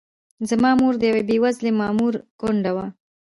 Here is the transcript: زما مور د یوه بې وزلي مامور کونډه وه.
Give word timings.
زما 0.49 0.71
مور 0.79 0.93
د 0.99 1.03
یوه 1.09 1.21
بې 1.29 1.35
وزلي 1.43 1.71
مامور 1.79 2.13
کونډه 2.39 2.71
وه. 2.75 2.85